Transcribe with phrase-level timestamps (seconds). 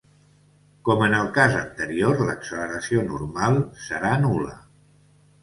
[0.87, 4.59] Com en el cas anterior l'acceleració normal serà nul·la.